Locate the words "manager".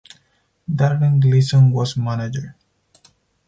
1.95-2.55